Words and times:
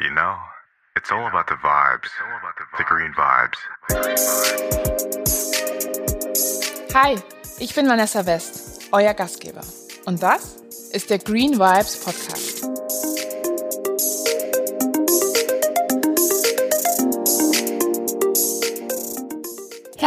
You 0.00 0.10
know, 0.10 0.36
it's 0.96 1.12
all 1.12 1.24
about 1.28 1.46
the 1.46 1.54
vibes, 1.54 2.08
the 2.76 2.82
green 2.82 3.12
vibes. 3.14 3.58
Hi, 6.92 7.14
ich 7.60 7.76
bin 7.76 7.86
Vanessa 7.86 8.26
West, 8.26 8.88
euer 8.90 9.14
Gastgeber. 9.14 9.60
Und 10.04 10.20
das 10.20 10.56
ist 10.92 11.10
der 11.10 11.18
Green 11.20 11.60
Vibes 11.60 12.04
Podcast. 12.04 12.53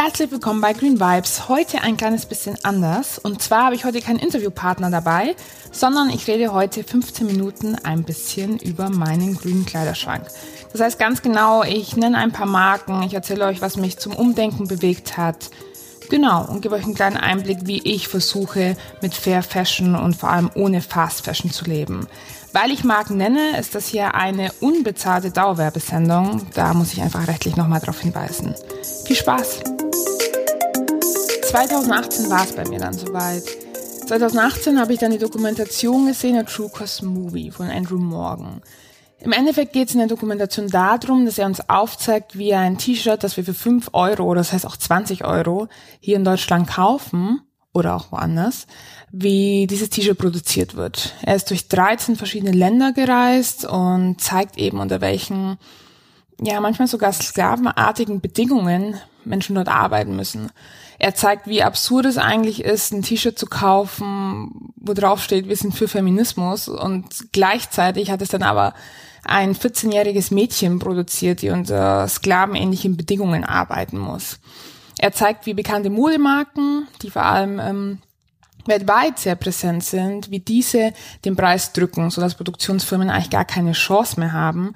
Herzlich 0.08 0.30
willkommen 0.30 0.62
bei 0.62 0.72
Green 0.72 0.98
Vibes. 0.98 1.50
Heute 1.50 1.82
ein 1.82 1.98
kleines 1.98 2.24
bisschen 2.24 2.56
anders. 2.62 3.18
Und 3.18 3.42
zwar 3.42 3.66
habe 3.66 3.74
ich 3.74 3.84
heute 3.84 4.00
keinen 4.00 4.18
Interviewpartner 4.18 4.90
dabei, 4.90 5.36
sondern 5.70 6.08
ich 6.08 6.26
rede 6.26 6.50
heute 6.54 6.82
15 6.82 7.26
Minuten 7.26 7.74
ein 7.74 8.04
bisschen 8.04 8.56
über 8.56 8.88
meinen 8.88 9.36
grünen 9.36 9.66
Kleiderschrank. 9.66 10.24
Das 10.72 10.80
heißt 10.80 10.98
ganz 10.98 11.20
genau, 11.20 11.62
ich 11.62 11.94
nenne 11.94 12.16
ein 12.16 12.32
paar 12.32 12.46
Marken, 12.46 13.02
ich 13.02 13.12
erzähle 13.12 13.44
euch, 13.44 13.60
was 13.60 13.76
mich 13.76 13.98
zum 13.98 14.16
Umdenken 14.16 14.66
bewegt 14.66 15.18
hat. 15.18 15.50
Genau, 16.08 16.42
und 16.46 16.62
gebe 16.62 16.76
euch 16.76 16.84
einen 16.84 16.94
kleinen 16.94 17.18
Einblick, 17.18 17.58
wie 17.64 17.82
ich 17.82 18.08
versuche, 18.08 18.78
mit 19.02 19.12
Fair 19.12 19.42
Fashion 19.42 19.94
und 19.94 20.16
vor 20.16 20.30
allem 20.30 20.50
ohne 20.54 20.80
Fast 20.80 21.26
Fashion 21.26 21.50
zu 21.50 21.66
leben. 21.66 22.06
Weil 22.54 22.70
ich 22.70 22.82
Marken 22.82 23.18
nenne, 23.18 23.58
ist 23.58 23.74
das 23.74 23.88
hier 23.88 24.14
eine 24.14 24.52
unbezahlte 24.60 25.30
Dauerwerbesendung. 25.30 26.46
Da 26.54 26.72
muss 26.72 26.94
ich 26.94 27.02
einfach 27.02 27.28
rechtlich 27.28 27.56
nochmal 27.56 27.80
darauf 27.80 28.00
hinweisen. 28.00 28.54
Viel 29.04 29.16
Spaß! 29.16 29.77
2018 31.48 32.28
war 32.28 32.44
es 32.44 32.52
bei 32.52 32.68
mir 32.68 32.78
dann 32.78 32.92
soweit. 32.92 33.42
2018 34.06 34.78
habe 34.78 34.92
ich 34.92 34.98
dann 34.98 35.12
die 35.12 35.18
Dokumentation 35.18 36.06
gesehen, 36.06 36.36
A 36.36 36.42
True 36.42 36.68
Cost 36.68 37.02
Movie 37.02 37.50
von 37.50 37.70
Andrew 37.70 37.96
Morgan. 37.96 38.60
Im 39.20 39.32
Endeffekt 39.32 39.72
geht 39.72 39.88
es 39.88 39.94
in 39.94 40.00
der 40.00 40.08
Dokumentation 40.08 40.68
darum, 40.68 41.24
dass 41.24 41.38
er 41.38 41.46
uns 41.46 41.66
aufzeigt, 41.70 42.36
wie 42.36 42.52
ein 42.52 42.76
T-Shirt, 42.76 43.24
das 43.24 43.38
wir 43.38 43.44
für 43.44 43.54
5 43.54 43.88
Euro 43.94 44.34
das 44.34 44.52
heißt 44.52 44.66
auch 44.66 44.76
20 44.76 45.24
Euro 45.24 45.68
hier 46.00 46.16
in 46.16 46.24
Deutschland 46.24 46.68
kaufen 46.68 47.40
oder 47.72 47.96
auch 47.96 48.12
woanders, 48.12 48.66
wie 49.10 49.66
dieses 49.66 49.88
T-Shirt 49.88 50.18
produziert 50.18 50.76
wird. 50.76 51.14
Er 51.22 51.34
ist 51.34 51.48
durch 51.48 51.66
13 51.68 52.16
verschiedene 52.16 52.52
Länder 52.52 52.92
gereist 52.92 53.64
und 53.64 54.20
zeigt 54.20 54.58
eben 54.58 54.80
unter 54.80 55.00
welchen, 55.00 55.56
ja 56.42 56.60
manchmal 56.60 56.88
sogar 56.88 57.14
sklavenartigen 57.14 58.20
Bedingungen 58.20 59.00
Menschen 59.24 59.54
dort 59.54 59.68
arbeiten 59.68 60.14
müssen. 60.14 60.50
Er 60.98 61.14
zeigt, 61.14 61.46
wie 61.46 61.62
absurd 61.62 62.06
es 62.06 62.18
eigentlich 62.18 62.64
ist, 62.64 62.92
ein 62.92 63.02
T-Shirt 63.02 63.38
zu 63.38 63.46
kaufen, 63.46 64.72
wo 64.76 64.94
drauf 64.94 65.22
steht, 65.22 65.48
wir 65.48 65.56
sind 65.56 65.74
für 65.74 65.86
Feminismus. 65.86 66.68
Und 66.68 67.32
gleichzeitig 67.32 68.10
hat 68.10 68.20
es 68.20 68.30
dann 68.30 68.42
aber 68.42 68.74
ein 69.24 69.54
14-jähriges 69.54 70.34
Mädchen 70.34 70.80
produziert, 70.80 71.42
die 71.42 71.50
unter 71.50 72.08
sklavenähnlichen 72.08 72.96
Bedingungen 72.96 73.44
arbeiten 73.44 73.98
muss. 73.98 74.40
Er 74.98 75.12
zeigt, 75.12 75.46
wie 75.46 75.54
bekannte 75.54 75.90
Modemarken, 75.90 76.88
die 77.02 77.10
vor 77.10 77.22
allem 77.22 77.60
ähm, 77.60 77.98
weltweit 78.66 79.18
sehr 79.18 79.36
präsent 79.36 79.84
sind, 79.84 80.30
wie 80.30 80.40
diese 80.40 80.92
den 81.24 81.36
Preis 81.36 81.72
drücken, 81.72 82.10
sodass 82.10 82.34
Produktionsfirmen 82.34 83.10
eigentlich 83.10 83.30
gar 83.30 83.44
keine 83.44 83.72
Chance 83.72 84.18
mehr 84.18 84.32
haben, 84.32 84.74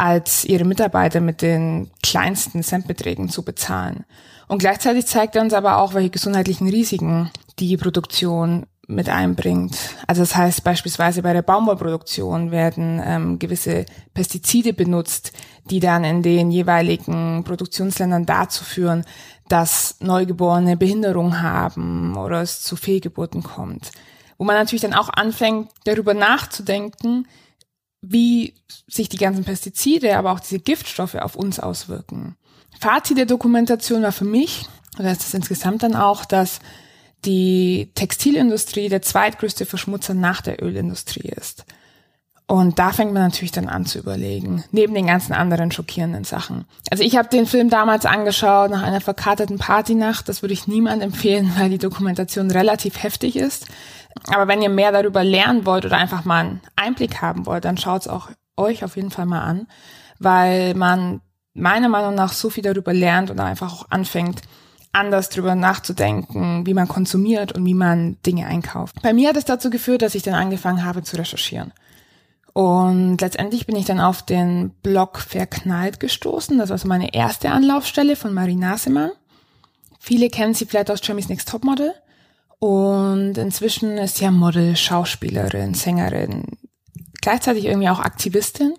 als 0.00 0.46
ihre 0.46 0.64
Mitarbeiter 0.64 1.20
mit 1.20 1.42
den 1.42 1.90
kleinsten 2.02 2.62
Centbeträgen 2.62 3.28
zu 3.28 3.44
bezahlen. 3.44 4.06
Und 4.48 4.58
gleichzeitig 4.58 5.06
zeigt 5.06 5.36
er 5.36 5.42
uns 5.42 5.52
aber 5.52 5.76
auch, 5.76 5.92
welche 5.92 6.08
gesundheitlichen 6.08 6.70
Risiken 6.70 7.30
die 7.58 7.76
Produktion 7.76 8.64
mit 8.86 9.10
einbringt. 9.10 9.76
Also 10.06 10.22
das 10.22 10.34
heißt 10.34 10.64
beispielsweise 10.64 11.20
bei 11.20 11.34
der 11.34 11.42
Baumwollproduktion 11.42 12.50
werden 12.50 13.00
ähm, 13.04 13.38
gewisse 13.38 13.84
Pestizide 14.14 14.72
benutzt, 14.72 15.32
die 15.66 15.80
dann 15.80 16.02
in 16.02 16.22
den 16.22 16.50
jeweiligen 16.50 17.44
Produktionsländern 17.44 18.24
dazu 18.24 18.64
führen, 18.64 19.04
dass 19.48 19.96
Neugeborene 20.00 20.78
Behinderung 20.78 21.42
haben 21.42 22.16
oder 22.16 22.40
es 22.40 22.62
zu 22.62 22.74
Fehlgeburten 22.74 23.42
kommt. 23.42 23.90
Wo 24.38 24.44
man 24.44 24.56
natürlich 24.56 24.82
dann 24.82 24.94
auch 24.94 25.10
anfängt, 25.10 25.68
darüber 25.84 26.14
nachzudenken, 26.14 27.26
wie 28.02 28.54
sich 28.88 29.08
die 29.08 29.18
ganzen 29.18 29.44
Pestizide, 29.44 30.16
aber 30.16 30.32
auch 30.32 30.40
diese 30.40 30.58
Giftstoffe 30.58 31.16
auf 31.16 31.36
uns 31.36 31.60
auswirken. 31.60 32.36
Fazit 32.80 33.18
der 33.18 33.26
Dokumentation 33.26 34.02
war 34.02 34.12
für 34.12 34.24
mich, 34.24 34.66
oder 34.98 35.12
ist 35.12 35.22
es 35.22 35.34
insgesamt 35.34 35.82
dann 35.82 35.94
auch, 35.94 36.24
dass 36.24 36.60
die 37.24 37.90
Textilindustrie 37.94 38.88
der 38.88 39.02
zweitgrößte 39.02 39.66
Verschmutzer 39.66 40.14
nach 40.14 40.40
der 40.40 40.62
Ölindustrie 40.62 41.28
ist. 41.28 41.64
Und 42.46 42.80
da 42.80 42.90
fängt 42.90 43.12
man 43.12 43.22
natürlich 43.22 43.52
dann 43.52 43.68
an 43.68 43.86
zu 43.86 44.00
überlegen, 44.00 44.64
neben 44.72 44.92
den 44.92 45.06
ganzen 45.06 45.32
anderen 45.34 45.70
schockierenden 45.70 46.24
Sachen. 46.24 46.64
Also 46.90 47.04
ich 47.04 47.16
habe 47.16 47.28
den 47.28 47.46
Film 47.46 47.70
damals 47.70 48.06
angeschaut 48.06 48.72
nach 48.72 48.82
einer 48.82 49.00
verkaterten 49.00 49.58
Partynacht. 49.58 50.28
Das 50.28 50.42
würde 50.42 50.54
ich 50.54 50.66
niemand 50.66 51.00
empfehlen, 51.00 51.52
weil 51.56 51.70
die 51.70 51.78
Dokumentation 51.78 52.50
relativ 52.50 53.00
heftig 53.00 53.36
ist. 53.36 53.66
Aber 54.28 54.48
wenn 54.48 54.62
ihr 54.62 54.68
mehr 54.68 54.92
darüber 54.92 55.24
lernen 55.24 55.66
wollt 55.66 55.84
oder 55.84 55.96
einfach 55.96 56.24
mal 56.24 56.40
einen 56.40 56.60
Einblick 56.76 57.22
haben 57.22 57.46
wollt, 57.46 57.64
dann 57.64 57.78
schaut 57.78 58.02
es 58.02 58.08
auch 58.08 58.28
euch 58.56 58.84
auf 58.84 58.96
jeden 58.96 59.10
Fall 59.10 59.26
mal 59.26 59.42
an, 59.42 59.66
weil 60.18 60.74
man 60.74 61.20
meiner 61.54 61.88
Meinung 61.88 62.14
nach 62.14 62.32
so 62.32 62.50
viel 62.50 62.62
darüber 62.62 62.92
lernt 62.92 63.30
und 63.30 63.40
einfach 63.40 63.72
auch 63.72 63.90
anfängt, 63.90 64.42
anders 64.92 65.28
drüber 65.28 65.54
nachzudenken, 65.54 66.66
wie 66.66 66.74
man 66.74 66.88
konsumiert 66.88 67.52
und 67.52 67.64
wie 67.64 67.74
man 67.74 68.18
Dinge 68.26 68.46
einkauft. 68.46 68.96
Bei 69.02 69.12
mir 69.12 69.28
hat 69.28 69.36
es 69.36 69.44
dazu 69.44 69.70
geführt, 69.70 70.02
dass 70.02 70.14
ich 70.14 70.22
dann 70.22 70.34
angefangen 70.34 70.84
habe 70.84 71.02
zu 71.02 71.16
recherchieren. 71.16 71.72
Und 72.52 73.20
letztendlich 73.20 73.66
bin 73.66 73.76
ich 73.76 73.84
dann 73.84 74.00
auf 74.00 74.22
den 74.22 74.70
Blog 74.82 75.18
Verknallt 75.18 76.00
gestoßen. 76.00 76.58
Das 76.58 76.70
war 76.70 76.78
so 76.78 76.88
meine 76.88 77.14
erste 77.14 77.50
Anlaufstelle 77.50 78.16
von 78.16 78.34
Marie 78.34 78.56
Nasemann. 78.56 79.12
Viele 80.00 80.28
kennen 80.30 80.54
sie 80.54 80.66
vielleicht 80.66 80.90
aus 80.90 81.00
Jeremy's 81.02 81.28
Next 81.28 81.48
Topmodel. 81.48 81.94
Und 82.60 83.38
inzwischen 83.38 83.96
ist 83.96 84.18
sie 84.18 84.24
ja 84.24 84.30
Model, 84.30 84.76
Schauspielerin, 84.76 85.72
Sängerin, 85.72 86.44
gleichzeitig 87.22 87.64
irgendwie 87.64 87.88
auch 87.88 88.00
Aktivistin. 88.00 88.74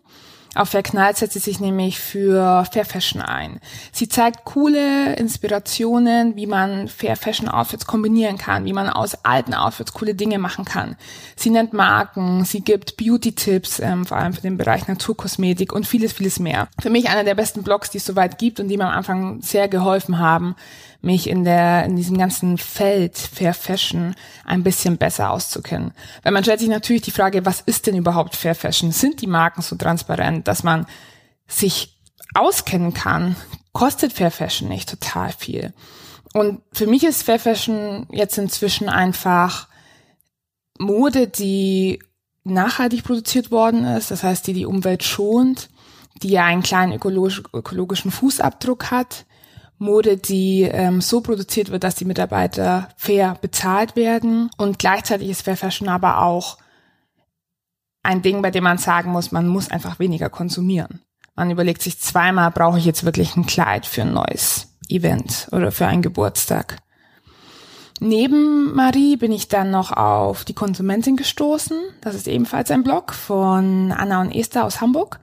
Auf 0.54 0.70
Verknallt 0.70 1.16
setzt 1.16 1.34
sie 1.34 1.40
sich 1.40 1.62
nämlich 1.62 1.98
für 1.98 2.66
Fair 2.72 2.84
Fashion 2.84 3.22
ein. 3.22 3.62
Sie 3.94 4.10
zeigt 4.10 4.44
coole 4.44 5.16
Inspirationen, 5.16 6.36
wie 6.36 6.46
man 6.46 6.90
Fair 6.90 7.16
Fashion 7.16 7.48
Outfits 7.48 7.88
kombinieren 7.88 8.38
kann, 8.38 8.66
wie 8.66 8.74
man 8.74 8.90
aus 8.90 9.24
alten 9.24 9.54
Outfits 9.54 9.94
coole 9.94 10.14
Dinge 10.14 10.40
machen 10.40 10.66
kann. 10.66 10.98
Sie 11.38 11.52
nennt 11.52 11.72
Marken, 11.72 12.44
sie 12.44 12.62
gibt 12.62 12.98
Beauty-Tipps, 12.98 13.80
ähm, 13.80 14.06
vor 14.06 14.18
allem 14.18 14.34
für 14.34 14.42
den 14.42 14.58
Bereich 14.58 14.90
Naturkosmetik 14.90 15.72
und 15.72 15.88
vieles, 15.88 16.12
vieles 16.12 16.38
mehr. 16.38 16.68
Für 16.82 16.90
mich 16.90 17.10
einer 17.10 17.24
der 17.24 17.36
besten 17.36 17.64
Blogs, 17.64 17.90
die 17.90 18.00
es 18.00 18.06
soweit 18.06 18.38
gibt 18.38 18.60
und 18.60 18.68
die 18.68 18.76
mir 18.76 18.88
am 18.88 18.98
Anfang 18.98 19.42
sehr 19.42 19.70
geholfen 19.70 20.20
haben, 20.20 20.56
mich 21.02 21.28
in 21.28 21.44
der, 21.44 21.86
in 21.86 21.96
diesem 21.96 22.18
ganzen 22.18 22.58
Feld 22.58 23.18
Fair 23.18 23.54
Fashion 23.54 24.16
ein 24.46 24.64
bisschen 24.64 24.98
besser 24.98 25.32
auszukennen. 25.32 25.94
Weil 26.24 26.32
man 26.32 26.44
stellt 26.44 26.60
sich 26.60 26.70
natürlich 26.70 27.02
die 27.02 27.12
Frage, 27.12 27.46
was 27.46 27.62
ist 27.62 27.88
denn 27.88 27.96
überhaupt 27.96 28.36
Fair 28.36 28.56
Fashion? 28.56 28.92
Sind 28.92 29.22
die 29.22 29.28
Marken 29.28 29.62
so 29.62 29.76
transparent, 29.76 30.48
dass 30.48 30.64
man 30.64 30.86
sich 31.48 32.00
auskennen 32.36 32.94
kann? 32.94 33.36
Kostet 33.74 34.14
Fair 34.14 34.32
Fashion 34.32 34.70
nicht 34.70 34.90
total 34.90 35.32
viel? 35.32 35.74
Und 36.34 36.62
für 36.72 36.88
mich 36.88 37.04
ist 37.04 37.24
Fair 37.24 37.40
Fashion 37.40 38.08
jetzt 38.12 38.38
inzwischen 38.38 38.88
einfach 38.88 39.68
Mode, 40.78 41.28
die 41.28 42.00
nachhaltig 42.44 43.04
produziert 43.04 43.52
worden 43.52 43.86
ist, 43.86 44.12
das 44.12 44.24
heißt, 44.24 44.48
die 44.48 44.54
die 44.54 44.66
Umwelt 44.66 45.04
schont, 45.04 45.70
die 46.24 46.30
ja 46.30 46.46
einen 46.46 46.64
kleinen 46.64 46.94
ökologisch, 46.94 47.44
ökologischen 47.54 48.12
Fußabdruck 48.12 48.92
hat, 48.92 49.26
Mode, 49.82 50.16
die 50.16 50.62
ähm, 50.62 51.02
so 51.02 51.22
produziert 51.22 51.72
wird, 51.72 51.84
dass 51.84 51.96
die 51.96 52.06
Mitarbeiter 52.06 52.90
fair 52.96 53.36
bezahlt 53.42 53.96
werden. 53.96 54.50
Und 54.58 54.80
gleichzeitig 54.80 55.30
ist 55.30 55.42
Fair 55.42 55.58
Fashion 55.58 55.90
aber 55.90 56.22
auch 56.22 56.58
ein 58.04 58.22
Ding, 58.22 58.42
bei 58.42 58.52
dem 58.52 58.64
man 58.64 58.78
sagen 58.78 59.12
muss, 59.12 59.32
man 59.32 59.48
muss 59.48 59.72
einfach 59.72 59.98
weniger 60.00 60.30
konsumieren. 60.30 61.02
Man 61.36 61.50
überlegt 61.50 61.82
sich 61.82 62.00
zweimal, 62.00 62.52
brauche 62.52 62.78
ich 62.78 62.86
jetzt 62.86 63.06
wirklich 63.06 63.36
ein 63.36 63.48
Kleid 63.48 63.86
für 63.88 64.04
ein 64.04 64.14
neues 64.14 64.68
Event 64.88 65.48
oder 65.52 65.72
für 65.72 65.88
einen 65.88 66.04
Geburtstag. 66.04 66.78
Neben 68.00 68.76
Marie 68.76 69.16
bin 69.18 69.32
ich 69.32 69.48
dann 69.48 69.72
noch 69.72 69.92
auf 69.92 70.46
die 70.46 70.54
Konsumentin 70.54 71.18
gestoßen. 71.18 71.78
Das 72.02 72.14
ist 72.16 72.28
ebenfalls 72.28 72.70
ein 72.72 72.84
Blog 72.84 73.14
von 73.14 73.92
Anna 73.92 74.22
und 74.22 74.32
Esther 74.32 74.66
aus 74.66 74.82
Hamburg 74.82 75.20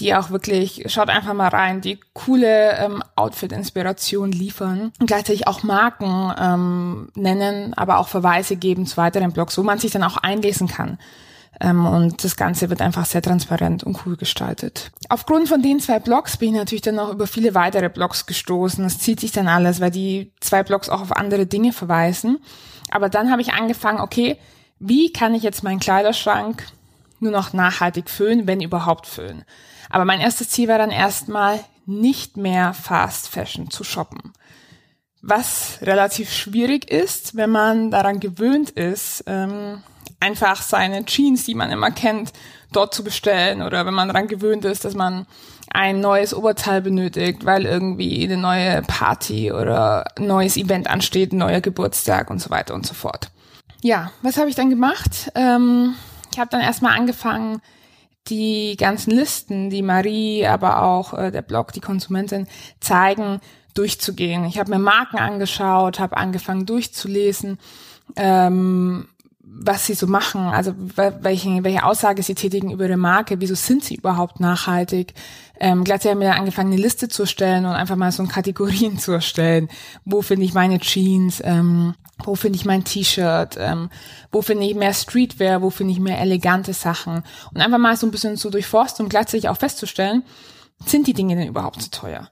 die 0.00 0.14
auch 0.14 0.30
wirklich, 0.30 0.84
schaut 0.86 1.08
einfach 1.08 1.34
mal 1.34 1.48
rein, 1.48 1.80
die 1.80 1.98
coole 2.12 2.76
ähm, 2.78 3.02
Outfit-Inspiration 3.16 4.32
liefern 4.32 4.92
und 5.00 5.06
gleichzeitig 5.06 5.46
auch 5.46 5.62
Marken 5.62 6.32
ähm, 6.38 7.08
nennen, 7.14 7.74
aber 7.74 7.98
auch 7.98 8.08
Verweise 8.08 8.56
geben 8.56 8.86
zu 8.86 8.96
weiteren 8.96 9.32
Blogs, 9.32 9.56
wo 9.58 9.62
man 9.62 9.78
sich 9.78 9.92
dann 9.92 10.02
auch 10.02 10.16
einlesen 10.16 10.68
kann. 10.68 10.98
Ähm, 11.60 11.86
und 11.86 12.22
das 12.22 12.36
Ganze 12.36 12.68
wird 12.70 12.82
einfach 12.82 13.06
sehr 13.06 13.22
transparent 13.22 13.82
und 13.84 14.04
cool 14.04 14.16
gestaltet. 14.16 14.90
Aufgrund 15.08 15.48
von 15.48 15.62
den 15.62 15.80
zwei 15.80 15.98
Blogs 15.98 16.36
bin 16.36 16.50
ich 16.50 16.56
natürlich 16.56 16.82
dann 16.82 16.96
noch 16.96 17.10
über 17.12 17.26
viele 17.26 17.54
weitere 17.54 17.88
Blogs 17.88 18.26
gestoßen. 18.26 18.84
Das 18.84 18.98
zieht 18.98 19.20
sich 19.20 19.32
dann 19.32 19.48
alles, 19.48 19.80
weil 19.80 19.90
die 19.90 20.32
zwei 20.40 20.62
Blogs 20.62 20.88
auch 20.88 21.00
auf 21.00 21.12
andere 21.12 21.46
Dinge 21.46 21.72
verweisen. 21.72 22.38
Aber 22.90 23.08
dann 23.08 23.30
habe 23.30 23.40
ich 23.42 23.54
angefangen, 23.54 24.00
okay, 24.00 24.36
wie 24.78 25.12
kann 25.12 25.34
ich 25.34 25.42
jetzt 25.42 25.62
meinen 25.62 25.80
Kleiderschrank 25.80 26.64
nur 27.20 27.32
noch 27.32 27.52
nachhaltig 27.52 28.10
füllen, 28.10 28.46
wenn 28.46 28.60
überhaupt 28.60 29.06
füllen. 29.06 29.44
Aber 29.90 30.04
mein 30.04 30.20
erstes 30.20 30.50
Ziel 30.50 30.68
war 30.68 30.78
dann 30.78 30.90
erstmal 30.90 31.60
nicht 31.86 32.36
mehr 32.36 32.74
Fast 32.74 33.28
Fashion 33.28 33.70
zu 33.70 33.84
shoppen. 33.84 34.32
Was 35.22 35.78
relativ 35.82 36.32
schwierig 36.32 36.90
ist, 36.90 37.36
wenn 37.36 37.50
man 37.50 37.90
daran 37.90 38.20
gewöhnt 38.20 38.70
ist, 38.70 39.24
ähm, 39.26 39.82
einfach 40.20 40.62
seine 40.62 41.04
Jeans, 41.04 41.44
die 41.44 41.54
man 41.54 41.70
immer 41.70 41.90
kennt, 41.90 42.32
dort 42.72 42.94
zu 42.94 43.04
bestellen 43.04 43.62
oder 43.62 43.86
wenn 43.86 43.94
man 43.94 44.08
daran 44.08 44.28
gewöhnt 44.28 44.64
ist, 44.64 44.84
dass 44.84 44.94
man 44.94 45.26
ein 45.70 46.00
neues 46.00 46.34
Oberteil 46.34 46.80
benötigt, 46.80 47.44
weil 47.44 47.66
irgendwie 47.66 48.24
eine 48.24 48.36
neue 48.36 48.82
Party 48.82 49.52
oder 49.52 50.04
ein 50.16 50.26
neues 50.26 50.56
Event 50.56 50.88
ansteht, 50.88 51.32
ein 51.32 51.38
neuer 51.38 51.60
Geburtstag 51.60 52.30
und 52.30 52.40
so 52.40 52.50
weiter 52.50 52.74
und 52.74 52.86
so 52.86 52.94
fort. 52.94 53.30
Ja, 53.82 54.10
was 54.22 54.36
habe 54.36 54.48
ich 54.48 54.54
dann 54.54 54.70
gemacht? 54.70 55.30
Ähm, 55.34 55.94
ich 56.32 56.38
habe 56.38 56.50
dann 56.50 56.60
erstmal 56.60 56.96
angefangen, 56.96 57.60
die 58.28 58.76
ganzen 58.76 59.12
Listen, 59.12 59.70
die 59.70 59.82
Marie, 59.82 60.46
aber 60.46 60.82
auch 60.82 61.14
äh, 61.14 61.30
der 61.30 61.42
Blog, 61.42 61.72
die 61.72 61.80
Konsumentin 61.80 62.46
zeigen, 62.80 63.40
durchzugehen. 63.74 64.44
Ich 64.44 64.58
habe 64.58 64.70
mir 64.70 64.78
Marken 64.78 65.18
angeschaut, 65.18 66.00
habe 66.00 66.16
angefangen 66.16 66.66
durchzulesen, 66.66 67.58
ähm, 68.16 69.08
was 69.48 69.86
sie 69.86 69.94
so 69.94 70.06
machen, 70.06 70.40
also 70.42 70.74
welche, 70.76 71.62
welche 71.62 71.84
Aussage 71.84 72.22
sie 72.22 72.34
tätigen 72.34 72.72
über 72.72 72.86
ihre 72.86 72.96
Marke, 72.96 73.40
wieso 73.40 73.54
sind 73.54 73.84
sie 73.84 73.94
überhaupt 73.94 74.40
nachhaltig. 74.40 75.14
Ähm, 75.58 75.84
gleichzeitig 75.84 76.12
haben 76.12 76.20
wir 76.20 76.34
angefangen, 76.34 76.72
eine 76.72 76.82
Liste 76.82 77.08
zu 77.08 77.22
erstellen 77.22 77.64
und 77.64 77.72
einfach 77.72 77.96
mal 77.96 78.12
so 78.12 78.22
ein 78.22 78.28
Kategorien 78.28 78.98
zu 78.98 79.12
erstellen. 79.12 79.68
Wo 80.04 80.20
finde 80.20 80.44
ich 80.44 80.52
meine 80.52 80.80
Jeans? 80.80 81.40
Ähm, 81.44 81.94
wo 82.24 82.34
finde 82.34 82.56
ich 82.56 82.64
mein 82.64 82.84
T-Shirt? 82.84 83.56
Ähm, 83.58 83.88
wo 84.32 84.42
finde 84.42 84.66
ich 84.66 84.74
mehr 84.74 84.92
Streetwear? 84.92 85.62
Wo 85.62 85.70
finde 85.70 85.92
ich 85.92 86.00
mehr 86.00 86.20
elegante 86.20 86.72
Sachen? 86.72 87.22
Und 87.52 87.60
einfach 87.60 87.78
mal 87.78 87.96
so 87.96 88.06
ein 88.06 88.10
bisschen 88.10 88.36
so 88.36 88.50
durchforsten 88.50 89.06
und 89.06 89.10
gleichzeitig 89.10 89.48
auch 89.48 89.58
festzustellen, 89.58 90.22
sind 90.84 91.06
die 91.06 91.14
Dinge 91.14 91.36
denn 91.36 91.48
überhaupt 91.48 91.80
so 91.80 91.88
teuer? 91.90 92.30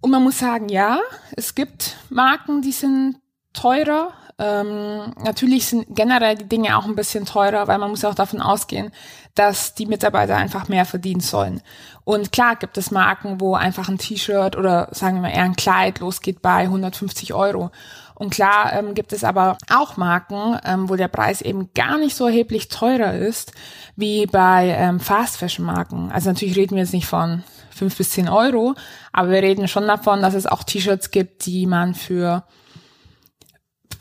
Und 0.00 0.10
man 0.10 0.22
muss 0.22 0.38
sagen, 0.38 0.68
ja, 0.68 1.00
es 1.36 1.54
gibt 1.54 1.96
Marken, 2.10 2.62
die 2.62 2.72
sind 2.72 3.16
teurer, 3.52 4.12
ähm, 4.38 5.14
natürlich 5.22 5.66
sind 5.66 5.86
generell 5.90 6.36
die 6.36 6.48
Dinge 6.48 6.76
auch 6.76 6.84
ein 6.84 6.96
bisschen 6.96 7.26
teurer, 7.26 7.68
weil 7.68 7.78
man 7.78 7.90
muss 7.90 8.04
auch 8.04 8.14
davon 8.14 8.40
ausgehen, 8.40 8.90
dass 9.34 9.74
die 9.74 9.86
Mitarbeiter 9.86 10.36
einfach 10.36 10.68
mehr 10.68 10.84
verdienen 10.84 11.20
sollen. 11.20 11.62
Und 12.04 12.32
klar 12.32 12.56
gibt 12.56 12.76
es 12.78 12.90
Marken, 12.90 13.40
wo 13.40 13.54
einfach 13.54 13.88
ein 13.88 13.98
T-Shirt 13.98 14.56
oder 14.56 14.88
sagen 14.92 15.16
wir 15.16 15.22
mal 15.22 15.36
eher 15.36 15.44
ein 15.44 15.56
Kleid 15.56 16.00
losgeht 16.00 16.42
bei 16.42 16.62
150 16.62 17.32
Euro. 17.34 17.70
Und 18.14 18.30
klar 18.30 18.72
ähm, 18.72 18.94
gibt 18.94 19.12
es 19.12 19.24
aber 19.24 19.58
auch 19.70 19.96
Marken, 19.96 20.58
ähm, 20.64 20.88
wo 20.88 20.96
der 20.96 21.08
Preis 21.08 21.40
eben 21.40 21.70
gar 21.74 21.98
nicht 21.98 22.14
so 22.14 22.26
erheblich 22.26 22.68
teurer 22.68 23.14
ist 23.14 23.52
wie 23.96 24.26
bei 24.26 24.68
ähm, 24.78 25.00
Fast 25.00 25.38
Fashion 25.38 25.66
Marken. 25.66 26.10
Also 26.12 26.30
natürlich 26.30 26.56
reden 26.56 26.76
wir 26.76 26.82
jetzt 26.82 26.92
nicht 26.92 27.06
von 27.06 27.42
fünf 27.70 27.96
bis 27.96 28.10
zehn 28.10 28.28
Euro, 28.28 28.74
aber 29.12 29.30
wir 29.30 29.42
reden 29.42 29.66
schon 29.66 29.86
davon, 29.86 30.22
dass 30.22 30.34
es 30.34 30.46
auch 30.46 30.62
T-Shirts 30.62 31.10
gibt, 31.10 31.46
die 31.46 31.66
man 31.66 31.94
für 31.94 32.44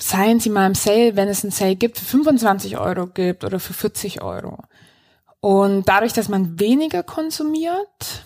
seien 0.02 0.40
sie 0.40 0.50
mal 0.50 0.68
im 0.68 0.76
Sale, 0.76 1.16
wenn 1.16 1.28
es 1.28 1.44
einen 1.44 1.52
Sale 1.52 1.76
gibt, 1.76 1.98
für 1.98 2.06
25 2.06 2.78
Euro 2.78 3.08
gibt 3.08 3.44
oder 3.44 3.60
für 3.60 3.74
40 3.74 4.22
Euro. 4.22 4.58
Und 5.40 5.88
dadurch, 5.88 6.14
dass 6.14 6.28
man 6.28 6.60
weniger 6.60 7.04
konsumiert, 7.04 8.26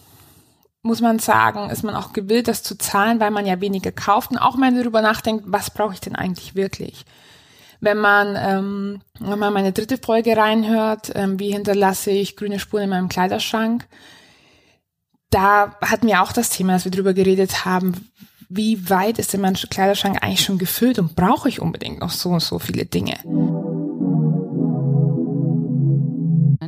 muss 0.81 1.01
man 1.01 1.19
sagen, 1.19 1.69
ist 1.69 1.83
man 1.83 1.95
auch 1.95 2.13
gewillt, 2.13 2.47
das 2.47 2.63
zu 2.63 2.77
zahlen, 2.77 3.19
weil 3.19 3.31
man 3.31 3.45
ja 3.45 3.59
weniger 3.59 3.91
kauft 3.91 4.31
und 4.31 4.37
auch 4.37 4.55
man 4.55 4.75
darüber 4.75 5.01
nachdenkt, 5.01 5.45
was 5.47 5.71
brauche 5.71 5.93
ich 5.93 5.99
denn 5.99 6.15
eigentlich 6.15 6.55
wirklich? 6.55 7.05
Wenn 7.81 7.97
man, 7.97 8.35
ähm, 8.37 9.01
wenn 9.19 9.39
man 9.39 9.53
meine 9.53 9.71
dritte 9.71 9.97
Folge 9.97 10.37
reinhört, 10.37 11.11
ähm, 11.15 11.39
wie 11.39 11.51
hinterlasse 11.51 12.11
ich 12.11 12.37
grüne 12.37 12.59
Spuren 12.59 12.83
in 12.83 12.89
meinem 12.89 13.09
Kleiderschrank, 13.09 13.87
da 15.29 15.75
hatten 15.81 16.07
wir 16.07 16.21
auch 16.21 16.31
das 16.31 16.49
Thema, 16.49 16.73
dass 16.73 16.85
wir 16.85 16.91
darüber 16.91 17.13
geredet 17.13 17.65
haben, 17.65 18.09
wie 18.49 18.89
weit 18.89 19.19
ist 19.19 19.33
denn 19.33 19.41
mein 19.41 19.55
Kleiderschrank 19.55 20.21
eigentlich 20.21 20.43
schon 20.43 20.57
gefüllt 20.57 20.99
und 20.99 21.15
brauche 21.15 21.49
ich 21.49 21.61
unbedingt 21.61 21.99
noch 21.99 22.11
so 22.11 22.29
und 22.29 22.41
so 22.41 22.59
viele 22.59 22.85
Dinge? 22.85 23.15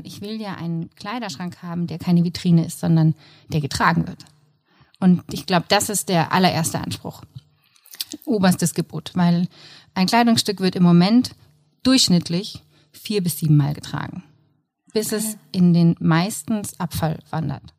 Ich 0.04 0.22
will 0.22 0.40
ja 0.42 0.56
einen 0.56 0.90
Kleiderschrank 0.96 1.62
haben, 1.62 1.88
der 1.88 2.00
keine 2.00 2.24
Vitrine 2.24 2.66
ist, 2.66 2.80
sondern 2.80 3.16
der 3.50 3.62
getragen 3.62 4.08
wird. 4.08 4.24
Und 5.00 5.22
ich 5.32 5.46
glaube, 5.46 5.66
das 5.70 5.90
ist 5.90 6.10
der 6.10 6.32
allererste 6.32 6.80
Anspruch. 6.80 7.22
Oberstes 8.26 8.74
Gebot, 8.74 9.12
weil 9.16 9.48
ein 9.94 10.08
Kleidungsstück 10.08 10.60
wird 10.60 10.76
im 10.76 10.84
Moment 10.84 11.36
durchschnittlich 11.84 12.64
vier 12.92 13.22
bis 13.22 13.40
sieben 13.40 13.58
Mal 13.58 13.74
getragen, 13.74 14.24
bis 14.94 15.12
es 15.12 15.38
in 15.52 15.74
den 15.74 15.96
meistens 16.00 16.80
Abfall 16.80 17.20
wandert. 17.30 17.74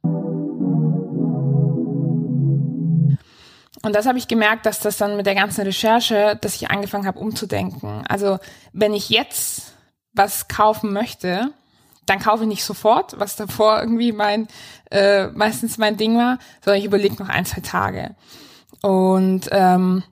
Und 3.88 3.94
das 3.94 4.04
habe 4.04 4.18
ich 4.18 4.28
gemerkt, 4.28 4.66
dass 4.66 4.80
das 4.80 4.98
dann 4.98 5.16
mit 5.16 5.24
der 5.24 5.34
ganzen 5.34 5.62
Recherche, 5.62 6.36
dass 6.42 6.56
ich 6.56 6.70
angefangen 6.70 7.06
habe 7.06 7.18
umzudenken. 7.18 8.04
Also 8.06 8.38
wenn 8.74 8.92
ich 8.92 9.08
jetzt 9.08 9.72
was 10.12 10.46
kaufen 10.46 10.92
möchte, 10.92 11.54
dann 12.04 12.18
kaufe 12.18 12.42
ich 12.42 12.50
nicht 12.50 12.64
sofort, 12.64 13.18
was 13.18 13.36
davor 13.36 13.80
irgendwie 13.80 14.12
mein 14.12 14.46
äh, 14.90 15.28
meistens 15.28 15.78
mein 15.78 15.96
Ding 15.96 16.18
war, 16.18 16.38
sondern 16.62 16.80
ich 16.80 16.84
überlege 16.84 17.14
noch 17.14 17.30
ein, 17.30 17.46
zwei 17.46 17.62
Tage. 17.62 18.14
Und 18.82 19.48
ähm, 19.52 20.02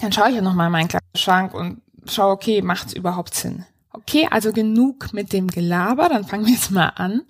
dann 0.00 0.10
schaue 0.10 0.30
ich 0.30 0.34
ja 0.34 0.42
nochmal 0.42 0.66
in 0.66 0.72
meinen 0.72 0.88
Kleiderschrank 0.88 1.54
und 1.54 1.82
schaue, 2.06 2.32
okay, 2.32 2.62
macht's 2.62 2.94
überhaupt 2.94 3.36
Sinn? 3.36 3.64
Okay, 3.92 4.26
also 4.28 4.52
genug 4.52 5.12
mit 5.12 5.32
dem 5.32 5.46
Gelaber, 5.46 6.08
dann 6.08 6.24
fangen 6.24 6.46
wir 6.46 6.52
jetzt 6.54 6.72
mal 6.72 6.88
an 6.88 7.22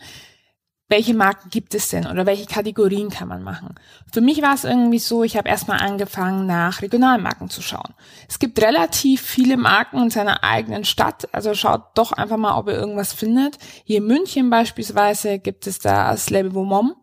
welche 0.89 1.15
Marken 1.15 1.49
gibt 1.49 1.75
es 1.75 1.89
denn 1.89 2.07
oder 2.07 2.27
welche 2.27 2.47
Kategorien 2.47 3.09
kann 3.09 3.29
man 3.29 3.43
machen? 3.43 3.75
Für 4.13 4.21
mich 4.21 4.43
war 4.43 4.55
es 4.55 4.65
irgendwie 4.65 4.99
so, 4.99 5.25
ich 5.25 5.37
habe 5.37 5.49
erstmal 5.49 5.81
angefangen, 5.81 6.47
nach 6.47 6.83
Regionalmarken 6.83 7.49
zu 7.49 7.63
schauen. 7.63 7.95
Es 8.29 8.39
gibt 8.39 8.61
relativ 8.61 9.23
viele 9.23 9.57
Marken 9.57 10.03
in 10.03 10.11
seiner 10.11 10.45
eigenen 10.45 10.85
Stadt, 10.85 11.29
also 11.33 11.55
schaut 11.55 11.83
doch 11.95 12.13
einfach 12.13 12.37
mal, 12.37 12.59
ob 12.59 12.69
ihr 12.69 12.75
irgendwas 12.75 13.15
findet. 13.15 13.57
Hier 13.85 13.99
in 13.99 14.07
München 14.07 14.51
beispielsweise 14.51 15.39
gibt 15.39 15.67
es 15.67 15.79
das 15.79 16.29
Label 16.29 16.51
Beaumont, 16.51 16.97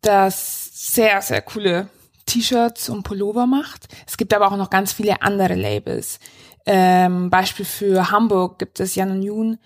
das 0.00 0.70
sehr, 0.72 1.20
sehr 1.20 1.42
coole 1.42 1.88
T-Shirts 2.26 2.88
und 2.88 3.02
Pullover 3.02 3.46
macht. 3.46 3.86
Es 4.06 4.16
gibt 4.16 4.32
aber 4.32 4.50
auch 4.50 4.56
noch 4.56 4.70
ganz 4.70 4.94
viele 4.94 5.20
andere 5.20 5.54
Labels. 5.54 6.20
Ähm, 6.66 7.28
Beispiel 7.28 7.66
für 7.66 8.10
Hamburg 8.10 8.58
gibt 8.58 8.80
es 8.80 8.94
Jan 8.94 9.10
und 9.10 9.22
Jun, 9.22 9.58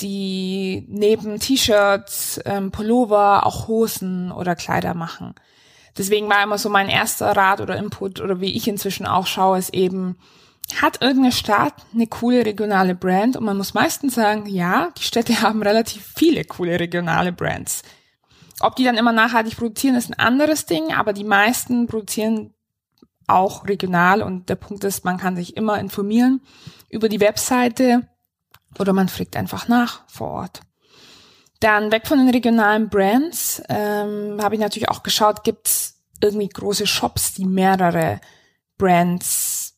die 0.00 0.86
neben 0.88 1.38
T-Shirts, 1.38 2.40
ähm, 2.44 2.70
Pullover 2.70 3.46
auch 3.46 3.68
Hosen 3.68 4.32
oder 4.32 4.54
Kleider 4.54 4.94
machen. 4.94 5.34
Deswegen 5.96 6.28
war 6.28 6.42
immer 6.42 6.58
so 6.58 6.68
mein 6.68 6.88
erster 6.88 7.36
Rat 7.36 7.60
oder 7.60 7.76
Input 7.76 8.20
oder 8.20 8.40
wie 8.40 8.56
ich 8.56 8.68
inzwischen 8.68 9.06
auch 9.06 9.26
schaue, 9.26 9.58
ist 9.58 9.74
eben, 9.74 10.16
hat 10.80 11.02
irgendeine 11.02 11.32
Stadt 11.32 11.74
eine 11.92 12.06
coole 12.06 12.46
regionale 12.46 12.94
Brand? 12.94 13.36
Und 13.36 13.44
man 13.44 13.56
muss 13.56 13.74
meistens 13.74 14.14
sagen, 14.14 14.46
ja, 14.46 14.90
die 14.96 15.02
Städte 15.02 15.42
haben 15.42 15.62
relativ 15.62 16.12
viele 16.16 16.44
coole 16.44 16.78
regionale 16.78 17.32
Brands. 17.32 17.82
Ob 18.60 18.76
die 18.76 18.84
dann 18.84 18.96
immer 18.96 19.12
nachhaltig 19.12 19.56
produzieren, 19.56 19.94
ist 19.94 20.10
ein 20.10 20.18
anderes 20.18 20.66
Ding, 20.66 20.92
aber 20.92 21.12
die 21.12 21.24
meisten 21.24 21.86
produzieren 21.86 22.54
auch 23.28 23.68
regional 23.68 24.22
und 24.22 24.48
der 24.48 24.56
Punkt 24.56 24.84
ist, 24.84 25.04
man 25.04 25.18
kann 25.18 25.36
sich 25.36 25.56
immer 25.56 25.78
informieren 25.78 26.40
über 26.88 27.08
die 27.08 27.20
Webseite 27.20 28.08
oder 28.80 28.92
man 28.92 29.08
fragt 29.08 29.36
einfach 29.36 29.68
nach 29.68 30.02
vor 30.08 30.30
Ort. 30.30 30.60
Dann 31.60 31.90
weg 31.90 32.06
von 32.06 32.18
den 32.18 32.30
regionalen 32.30 32.88
Brands 32.88 33.62
ähm, 33.68 34.38
habe 34.40 34.54
ich 34.54 34.60
natürlich 34.60 34.88
auch 34.88 35.02
geschaut, 35.02 35.42
gibt's 35.42 36.00
irgendwie 36.22 36.48
große 36.48 36.86
Shops, 36.86 37.34
die 37.34 37.44
mehrere 37.44 38.20
Brands 38.76 39.76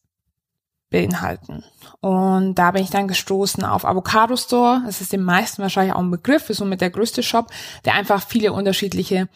beinhalten. 0.90 1.64
Und 2.00 2.56
da 2.56 2.72
bin 2.72 2.82
ich 2.82 2.90
dann 2.90 3.08
gestoßen 3.08 3.64
auf 3.64 3.84
Avocado 3.84 4.36
Store. 4.36 4.82
Das 4.84 5.00
ist 5.00 5.12
den 5.12 5.22
meisten 5.22 5.62
wahrscheinlich 5.62 5.94
auch 5.94 6.00
ein 6.00 6.10
Begriff, 6.10 6.50
ist 6.50 6.58
somit 6.58 6.80
der 6.80 6.90
größte 6.90 7.22
Shop, 7.22 7.50
der 7.84 7.94
einfach 7.94 8.26
viele 8.26 8.52
unterschiedliche 8.52 9.28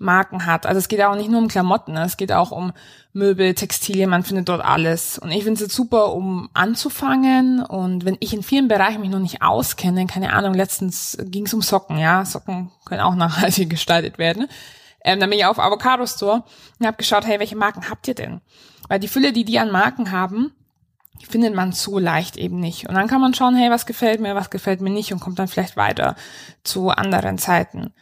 Marken 0.00 0.46
hat. 0.46 0.66
Also 0.66 0.78
es 0.78 0.88
geht 0.88 1.02
auch 1.02 1.16
nicht 1.16 1.30
nur 1.30 1.40
um 1.40 1.48
Klamotten, 1.48 1.92
ne? 1.92 2.04
es 2.04 2.16
geht 2.16 2.32
auch 2.32 2.50
um 2.50 2.72
Möbel, 3.12 3.54
Textilien, 3.54 4.10
man 4.10 4.24
findet 4.24 4.48
dort 4.48 4.64
alles. 4.64 5.18
Und 5.18 5.30
ich 5.30 5.44
finde 5.44 5.54
es 5.54 5.60
jetzt 5.60 5.76
super, 5.76 6.12
um 6.12 6.50
anzufangen. 6.52 7.62
Und 7.62 8.04
wenn 8.04 8.16
ich 8.20 8.34
in 8.34 8.42
vielen 8.42 8.68
Bereichen 8.68 9.00
mich 9.00 9.10
noch 9.10 9.20
nicht 9.20 9.42
auskenne, 9.42 10.06
keine 10.06 10.32
Ahnung, 10.32 10.54
letztens 10.54 11.16
ging 11.22 11.46
es 11.46 11.54
um 11.54 11.62
Socken, 11.62 11.98
ja, 11.98 12.24
Socken 12.24 12.70
können 12.84 13.00
auch 13.00 13.14
nachhaltig 13.16 13.70
gestaltet 13.70 14.18
werden. 14.18 14.48
Ähm, 15.04 15.20
dann 15.20 15.30
bin 15.30 15.38
ich 15.38 15.46
auf 15.46 15.58
Avocado 15.58 16.06
Store 16.06 16.44
und 16.80 16.86
habe 16.86 16.96
geschaut, 16.96 17.26
hey, 17.26 17.38
welche 17.38 17.56
Marken 17.56 17.88
habt 17.88 18.08
ihr 18.08 18.14
denn? 18.14 18.40
Weil 18.88 19.00
die 19.00 19.08
Fülle, 19.08 19.32
die 19.32 19.44
die 19.44 19.58
an 19.58 19.70
Marken 19.70 20.10
haben, 20.10 20.52
die 21.20 21.26
findet 21.26 21.54
man 21.54 21.72
so 21.72 21.98
leicht 21.98 22.36
eben 22.36 22.58
nicht. 22.58 22.88
Und 22.88 22.94
dann 22.94 23.06
kann 23.06 23.20
man 23.20 23.34
schauen, 23.34 23.54
hey, 23.54 23.70
was 23.70 23.86
gefällt 23.86 24.20
mir, 24.20 24.34
was 24.34 24.50
gefällt 24.50 24.80
mir 24.80 24.90
nicht 24.90 25.12
und 25.12 25.20
kommt 25.20 25.38
dann 25.38 25.48
vielleicht 25.48 25.76
weiter 25.76 26.16
zu 26.64 26.90
anderen 26.90 27.38
Zeiten. 27.38 27.92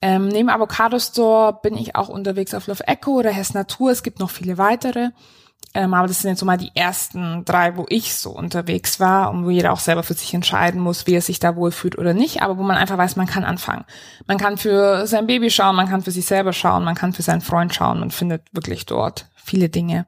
Ähm, 0.00 0.28
neben 0.28 0.48
Avocado 0.48 0.98
Store 0.98 1.58
bin 1.62 1.76
ich 1.76 1.96
auch 1.96 2.08
unterwegs 2.08 2.54
auf 2.54 2.66
Love 2.66 2.86
Echo 2.86 3.12
oder 3.12 3.30
Hess 3.30 3.54
Natur. 3.54 3.90
Es 3.90 4.02
gibt 4.02 4.20
noch 4.20 4.30
viele 4.30 4.58
weitere. 4.58 5.10
Ähm, 5.74 5.92
aber 5.92 6.08
das 6.08 6.22
sind 6.22 6.30
jetzt 6.30 6.40
so 6.40 6.46
mal 6.46 6.56
die 6.56 6.70
ersten 6.74 7.44
drei, 7.44 7.76
wo 7.76 7.84
ich 7.88 8.14
so 8.14 8.30
unterwegs 8.30 9.00
war 9.00 9.30
und 9.30 9.44
wo 9.44 9.50
jeder 9.50 9.72
auch 9.72 9.80
selber 9.80 10.02
für 10.02 10.14
sich 10.14 10.32
entscheiden 10.32 10.80
muss, 10.80 11.06
wie 11.06 11.14
er 11.14 11.20
sich 11.20 11.40
da 11.40 11.56
wohlfühlt 11.56 11.98
oder 11.98 12.14
nicht, 12.14 12.42
aber 12.42 12.56
wo 12.56 12.62
man 12.62 12.76
einfach 12.76 12.96
weiß, 12.96 13.16
man 13.16 13.26
kann 13.26 13.44
anfangen. 13.44 13.84
Man 14.26 14.38
kann 14.38 14.56
für 14.56 15.06
sein 15.06 15.26
Baby 15.26 15.50
schauen, 15.50 15.76
man 15.76 15.88
kann 15.88 16.02
für 16.02 16.10
sich 16.10 16.24
selber 16.24 16.52
schauen, 16.52 16.84
man 16.84 16.94
kann 16.94 17.12
für 17.12 17.22
seinen 17.22 17.42
Freund 17.42 17.74
schauen 17.74 18.00
und 18.00 18.14
findet 18.14 18.42
wirklich 18.52 18.86
dort 18.86 19.26
viele 19.36 19.68
Dinge. 19.68 20.06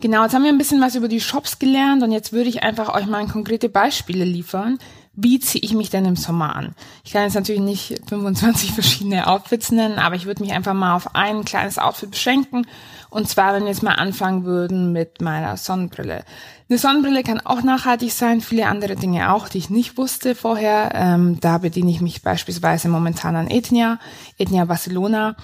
Genau, 0.00 0.22
jetzt 0.22 0.34
haben 0.34 0.44
wir 0.44 0.50
ein 0.50 0.58
bisschen 0.58 0.80
was 0.80 0.94
über 0.94 1.08
die 1.08 1.20
Shops 1.20 1.58
gelernt 1.58 2.04
und 2.04 2.12
jetzt 2.12 2.32
würde 2.32 2.48
ich 2.48 2.62
einfach 2.62 2.94
euch 2.94 3.06
mal 3.06 3.26
konkrete 3.26 3.68
Beispiele 3.68 4.24
liefern. 4.24 4.78
Wie 5.20 5.40
ziehe 5.40 5.62
ich 5.64 5.74
mich 5.74 5.90
denn 5.90 6.04
im 6.04 6.14
Sommer 6.14 6.54
an? 6.54 6.74
Ich 7.02 7.12
kann 7.12 7.24
jetzt 7.24 7.34
natürlich 7.34 7.60
nicht 7.60 8.00
25 8.08 8.72
verschiedene 8.74 9.26
Outfits 9.26 9.72
nennen, 9.72 9.98
aber 9.98 10.14
ich 10.14 10.26
würde 10.26 10.42
mich 10.42 10.52
einfach 10.52 10.74
mal 10.74 10.94
auf 10.94 11.16
ein 11.16 11.44
kleines 11.44 11.78
Outfit 11.78 12.12
beschränken. 12.12 12.66
Und 13.10 13.28
zwar, 13.28 13.54
wenn 13.54 13.62
wir 13.62 13.70
jetzt 13.70 13.82
mal 13.82 13.94
anfangen 13.94 14.44
würden 14.44 14.92
mit 14.92 15.20
meiner 15.20 15.56
Sonnenbrille. 15.56 16.24
Eine 16.68 16.78
Sonnenbrille 16.78 17.22
kann 17.24 17.40
auch 17.40 17.62
nachhaltig 17.62 18.12
sein, 18.12 18.40
viele 18.40 18.66
andere 18.66 18.94
Dinge 18.94 19.32
auch, 19.32 19.48
die 19.48 19.58
ich 19.58 19.70
nicht 19.70 19.96
wusste 19.96 20.34
vorher. 20.34 20.90
Ähm, 20.94 21.40
da 21.40 21.58
bediene 21.58 21.90
ich 21.90 22.00
mich 22.00 22.22
beispielsweise 22.22 22.88
momentan 22.88 23.34
an 23.34 23.48
Etnia, 23.48 23.98
Etnia 24.36 24.66
Barcelona 24.66 25.34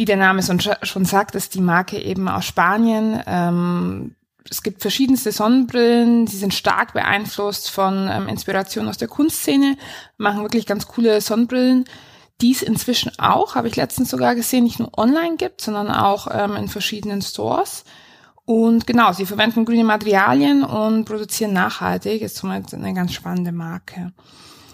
wie 0.00 0.06
der 0.06 0.16
Name 0.16 0.42
schon 0.42 1.04
sagt, 1.04 1.34
ist 1.34 1.54
die 1.54 1.60
Marke 1.60 1.98
eben 1.98 2.26
aus 2.26 2.46
Spanien. 2.46 3.20
Ähm, 3.26 4.14
es 4.48 4.62
gibt 4.62 4.80
verschiedenste 4.82 5.32
Sonnenbrillen, 5.32 6.26
die 6.26 6.36
sind 6.36 6.54
stark 6.54 6.92
beeinflusst 6.92 7.70
von 7.70 8.08
ähm, 8.10 8.28
Inspiration 8.28 8.88
aus 8.88 8.96
der 8.96 9.08
Kunstszene, 9.08 9.76
machen 10.16 10.42
wirklich 10.42 10.66
ganz 10.66 10.86
coole 10.86 11.20
Sonnenbrillen, 11.20 11.84
die 12.40 12.52
es 12.52 12.62
inzwischen 12.62 13.12
auch, 13.18 13.54
habe 13.54 13.68
ich 13.68 13.76
letztens 13.76 14.10
sogar 14.10 14.34
gesehen, 14.34 14.64
nicht 14.64 14.78
nur 14.78 14.96
online 14.98 15.36
gibt, 15.36 15.60
sondern 15.60 15.90
auch 15.90 16.28
ähm, 16.32 16.56
in 16.56 16.68
verschiedenen 16.68 17.20
Stores. 17.22 17.84
Und 18.46 18.86
genau, 18.86 19.12
sie 19.12 19.26
verwenden 19.26 19.64
grüne 19.64 19.84
Materialien 19.84 20.64
und 20.64 21.04
produzieren 21.04 21.52
nachhaltig. 21.52 22.22
Ist 22.22 22.36
somit 22.36 22.74
eine 22.74 22.94
ganz 22.94 23.12
spannende 23.12 23.52
Marke. 23.52 24.12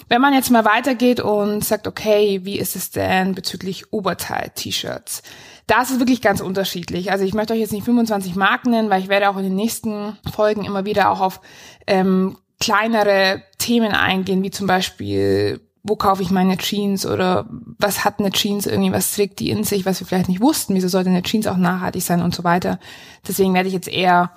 Wenn 0.08 0.20
man 0.20 0.32
jetzt 0.32 0.50
mal 0.50 0.64
weitergeht 0.64 1.20
und 1.20 1.64
sagt, 1.64 1.88
okay, 1.88 2.40
wie 2.44 2.58
ist 2.58 2.76
es 2.76 2.90
denn 2.90 3.34
bezüglich 3.34 3.92
Oberteil-T-Shirts? 3.92 5.22
Da 5.66 5.82
ist 5.82 5.98
wirklich 5.98 6.22
ganz 6.22 6.40
unterschiedlich. 6.40 7.10
Also 7.10 7.24
ich 7.24 7.34
möchte 7.34 7.52
euch 7.52 7.60
jetzt 7.60 7.72
nicht 7.72 7.84
25 7.84 8.36
Marken 8.36 8.70
nennen, 8.70 8.90
weil 8.90 9.02
ich 9.02 9.08
werde 9.08 9.28
auch 9.28 9.36
in 9.36 9.42
den 9.42 9.56
nächsten 9.56 10.16
Folgen 10.32 10.64
immer 10.64 10.84
wieder 10.84 11.10
auch 11.10 11.20
auf 11.20 11.40
ähm, 11.86 12.38
kleinere 12.60 13.42
Themen 13.58 13.92
eingehen, 13.92 14.42
wie 14.42 14.50
zum 14.50 14.66
Beispiel, 14.66 15.60
wo 15.82 15.96
kaufe 15.96 16.22
ich 16.22 16.30
meine 16.30 16.56
Jeans 16.56 17.04
oder 17.04 17.46
was 17.78 18.04
hat 18.04 18.20
eine 18.20 18.30
Jeans 18.30 18.66
irgendwie, 18.66 18.92
was 18.92 19.14
trägt 19.14 19.40
die 19.40 19.50
in 19.50 19.64
sich, 19.64 19.84
was 19.84 20.00
wir 20.00 20.06
vielleicht 20.06 20.28
nicht 20.28 20.40
wussten, 20.40 20.74
wieso 20.74 20.88
sollte 20.88 21.10
eine 21.10 21.22
Jeans 21.22 21.46
auch 21.48 21.56
nachhaltig 21.56 22.02
sein 22.02 22.22
und 22.22 22.34
so 22.34 22.44
weiter. 22.44 22.78
Deswegen 23.26 23.54
werde 23.54 23.68
ich 23.68 23.74
jetzt 23.74 23.88
eher 23.88 24.30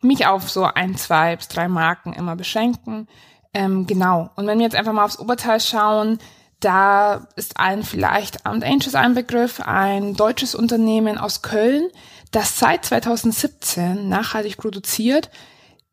mich 0.00 0.26
auf 0.26 0.50
so 0.50 0.64
ein, 0.64 0.96
zwei 0.96 1.36
bis 1.36 1.48
drei 1.48 1.68
Marken 1.68 2.12
immer 2.12 2.34
beschränken. 2.34 3.06
Ähm, 3.54 3.86
genau. 3.86 4.30
Und 4.36 4.46
wenn 4.46 4.58
wir 4.58 4.64
jetzt 4.64 4.76
einfach 4.76 4.92
mal 4.92 5.04
aufs 5.04 5.18
Oberteil 5.18 5.60
schauen, 5.60 6.18
da 6.64 7.28
ist 7.36 7.58
allen 7.58 7.82
vielleicht 7.82 8.46
Amt 8.46 8.64
Angels 8.64 8.94
ein 8.94 9.14
Begriff, 9.14 9.60
ein 9.60 10.14
deutsches 10.14 10.54
Unternehmen 10.54 11.18
aus 11.18 11.42
Köln, 11.42 11.88
das 12.30 12.58
seit 12.58 12.84
2017 12.84 14.08
nachhaltig 14.08 14.56
produziert. 14.56 15.30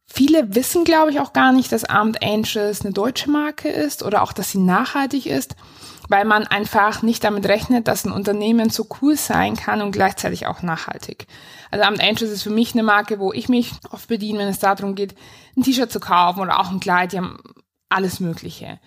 Viele 0.05 0.55
wissen, 0.55 0.85
glaube 0.85 1.11
ich, 1.11 1.19
auch 1.19 1.33
gar 1.33 1.51
nicht, 1.51 1.71
dass 1.71 1.85
Armed 1.85 2.23
Angels 2.23 2.81
eine 2.81 2.93
deutsche 2.93 3.29
Marke 3.29 3.69
ist 3.69 4.01
oder 4.03 4.23
auch, 4.23 4.33
dass 4.33 4.51
sie 4.51 4.57
nachhaltig 4.57 5.25
ist, 5.27 5.55
weil 6.07 6.25
man 6.25 6.47
einfach 6.47 7.03
nicht 7.03 7.23
damit 7.23 7.47
rechnet, 7.47 7.88
dass 7.88 8.05
ein 8.05 8.11
Unternehmen 8.11 8.69
so 8.69 8.88
cool 9.01 9.15
sein 9.15 9.55
kann 9.55 9.81
und 9.81 9.91
gleichzeitig 9.91 10.47
auch 10.47 10.63
nachhaltig. 10.63 11.27
Also 11.69 11.85
Armed 11.85 12.01
Angels 12.01 12.31
ist 12.31 12.43
für 12.43 12.49
mich 12.49 12.73
eine 12.73 12.83
Marke, 12.83 13.19
wo 13.19 13.33
ich 13.33 13.49
mich 13.49 13.73
oft 13.91 14.07
bediene, 14.07 14.39
wenn 14.39 14.47
es 14.47 14.59
darum 14.59 14.95
geht, 14.95 15.15
ein 15.55 15.63
T-Shirt 15.63 15.91
zu 15.91 15.99
kaufen 15.99 16.39
oder 16.39 16.59
auch 16.59 16.71
ein 16.71 16.79
Kleid, 16.79 17.11
die 17.11 17.17
haben 17.17 17.39
alles 17.89 18.19
Mögliche. 18.19 18.79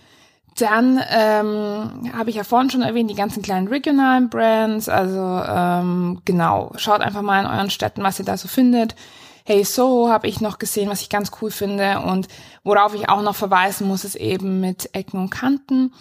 Dann 0.59 1.00
ähm, 1.11 2.12
habe 2.16 2.30
ich 2.30 2.37
ja 2.37 2.44
vorhin 2.44 2.71
schon 2.71 2.82
erwähnt, 2.82 3.11
die 3.11 3.14
ganzen 3.14 3.42
kleinen 3.42 3.68
regionalen 3.68 4.28
Brands. 4.28 4.88
Also 4.88 5.18
ähm, 5.18 6.21
genau, 6.25 6.73
schaut 6.76 7.00
einfach 7.00 7.23
mal 7.23 7.40
in 7.40 7.50
euren 7.50 7.71
Städten, 7.71 8.02
was 8.02 8.18
ihr 8.18 8.25
da 8.25 8.37
so 8.37 8.49
findet. 8.49 8.94
Hey 9.44 9.64
So 9.64 10.09
habe 10.09 10.28
ich 10.28 10.40
noch 10.40 10.59
gesehen, 10.59 10.88
was 10.88 11.00
ich 11.00 11.09
ganz 11.09 11.32
cool 11.40 11.50
finde. 11.50 12.00
Und 12.00 12.28
worauf 12.64 12.94
ich 12.94 13.09
auch 13.09 13.23
noch 13.23 13.35
verweisen 13.35 13.88
muss, 13.88 14.04
ist 14.04 14.14
eben 14.14 14.61
mit 14.61 14.94
Ecken 14.94 15.18
und 15.18 15.30
Kanten. 15.30 15.92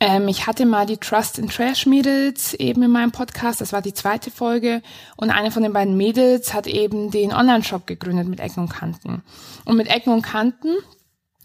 Ähm, 0.00 0.26
ich 0.26 0.48
hatte 0.48 0.66
mal 0.66 0.84
die 0.84 0.96
Trust 0.96 1.38
in 1.38 1.48
Trash 1.48 1.86
Mädels 1.86 2.54
eben 2.54 2.82
in 2.82 2.90
meinem 2.90 3.12
Podcast, 3.12 3.60
das 3.60 3.72
war 3.72 3.82
die 3.82 3.94
zweite 3.94 4.32
Folge. 4.32 4.82
Und 5.16 5.30
eine 5.30 5.52
von 5.52 5.62
den 5.62 5.72
beiden 5.72 5.96
Mädels 5.96 6.52
hat 6.52 6.66
eben 6.66 7.12
den 7.12 7.32
Online-Shop 7.32 7.86
gegründet 7.86 8.26
mit 8.26 8.40
Ecken 8.40 8.64
und 8.64 8.68
Kanten. 8.68 9.22
Und 9.64 9.76
mit 9.76 9.86
Ecken 9.86 10.12
und 10.12 10.22
Kanten 10.22 10.76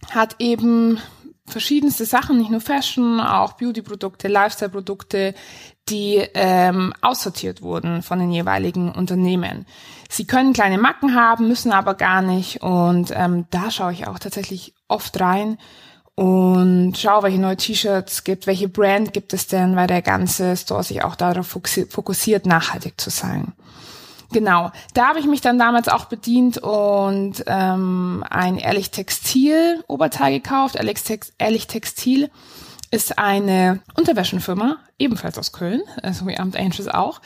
hat 0.10 0.38
eben 0.40 1.00
verschiedenste 1.48 2.06
Sachen, 2.06 2.38
nicht 2.38 2.52
nur 2.52 2.62
Fashion, 2.62 3.20
auch 3.20 3.54
Beauty-Produkte, 3.54 4.28
Lifestyle-Produkte, 4.28 5.34
die 5.90 6.18
ähm, 6.34 6.94
aussortiert 7.02 7.62
wurden 7.62 8.02
von 8.04 8.20
den 8.20 8.32
jeweiligen 8.32 8.92
Unternehmen. 8.92 9.66
Sie 10.10 10.28
können 10.28 10.54
kleine 10.54 10.78
Macken 10.78 11.16
haben, 11.16 11.48
müssen 11.48 11.72
aber 11.72 11.94
gar 11.94 12.22
nicht. 12.22 12.62
Und 12.62 13.12
ähm, 13.16 13.46
da 13.50 13.72
schaue 13.72 13.94
ich 13.94 14.08
auch 14.08 14.20
tatsächlich 14.20 14.74
oft 14.88 15.20
rein 15.20 15.58
und 16.16 16.96
schau, 16.98 17.22
welche 17.24 17.40
neue 17.40 17.58
T-Shirts 17.58 18.24
gibt, 18.24 18.48
welche 18.48 18.68
Brand 18.68 19.14
gibt 19.14 19.34
es 19.34 19.48
denn, 19.48 19.76
weil 19.76 19.88
der 19.88 20.02
ganze 20.02 20.58
Store 20.58 20.84
sich 20.84 21.04
auch 21.04 21.16
darauf 21.16 21.48
fokussiert, 21.48 22.46
nachhaltig 22.46 23.00
zu 23.00 23.10
sein. 23.10 23.54
Genau, 24.32 24.72
da 24.94 25.08
habe 25.08 25.20
ich 25.20 25.26
mich 25.26 25.42
dann 25.42 25.58
damals 25.58 25.88
auch 25.88 26.06
bedient 26.06 26.58
und 26.58 27.44
ähm, 27.48 28.26
ein 28.30 28.58
Ehrlich 28.58 28.92
Textil 28.92 29.84
Oberteil 29.88 30.40
gekauft. 30.40 30.76
Ehrlich, 30.76 31.02
Tex 31.02 31.34
Ehrlich 31.38 31.68
Textil 31.68 32.30
ist 32.92 33.20
eine 33.20 33.82
Unterwäschenfirma, 33.96 34.78
ebenfalls 34.98 35.38
aus 35.38 35.52
Köln, 35.52 35.82
also 36.04 36.28
wie 36.28 36.38
Amt 36.38 36.58
Angels 36.58 36.88
auch. 36.88 37.22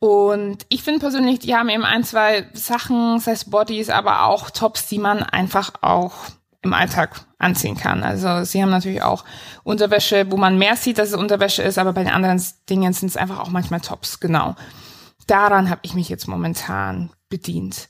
Und 0.00 0.64
ich 0.70 0.82
finde 0.82 1.00
persönlich, 1.00 1.40
die 1.40 1.54
haben 1.54 1.68
eben 1.68 1.84
ein, 1.84 2.04
zwei 2.04 2.48
Sachen, 2.54 3.20
sei 3.20 3.32
es 3.32 3.50
Bodies, 3.50 3.90
aber 3.90 4.24
auch 4.24 4.50
Tops, 4.50 4.88
die 4.88 4.98
man 4.98 5.22
einfach 5.22 5.72
auch 5.82 6.14
im 6.62 6.72
Alltag 6.74 7.20
anziehen 7.38 7.76
kann. 7.76 8.02
Also 8.02 8.44
sie 8.44 8.62
haben 8.62 8.70
natürlich 8.70 9.02
auch 9.02 9.24
Unterwäsche, 9.62 10.30
wo 10.30 10.36
man 10.36 10.58
mehr 10.58 10.76
sieht, 10.76 10.98
dass 10.98 11.10
es 11.10 11.14
Unterwäsche 11.14 11.62
ist, 11.62 11.78
aber 11.78 11.92
bei 11.92 12.02
den 12.02 12.12
anderen 12.12 12.42
Dingen 12.68 12.92
sind 12.92 13.08
es 13.08 13.16
einfach 13.16 13.40
auch 13.40 13.48
manchmal 13.48 13.80
Tops, 13.80 14.20
genau. 14.20 14.56
Daran 15.30 15.70
habe 15.70 15.80
ich 15.84 15.94
mich 15.94 16.08
jetzt 16.08 16.26
momentan 16.26 17.10
bedient. 17.28 17.88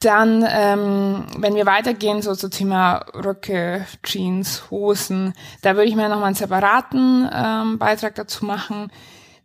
Dann, 0.00 0.44
ähm, 0.46 1.24
wenn 1.38 1.54
wir 1.54 1.64
weitergehen, 1.64 2.20
so 2.20 2.34
zum 2.34 2.50
Thema 2.50 3.06
Röcke, 3.14 3.86
Jeans, 4.02 4.70
Hosen, 4.70 5.32
da 5.62 5.76
würde 5.76 5.88
ich 5.88 5.96
mir 5.96 6.10
nochmal 6.10 6.26
einen 6.26 6.34
separaten 6.34 7.28
ähm, 7.32 7.78
Beitrag 7.78 8.14
dazu 8.16 8.44
machen 8.44 8.90